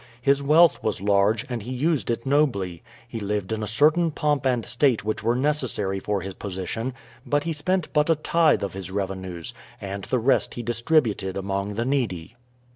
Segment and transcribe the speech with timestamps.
[0.19, 4.47] His wealth was large, and he used it nobly; he lived in a certain pomp
[4.47, 8.73] and state which were necessary for his position, but he spent but a tithe of
[8.73, 12.35] his revenues, and the rest he distributed among the needy.